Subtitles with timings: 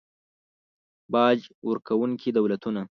[1.13, 2.81] باج ورکونکي دولتونه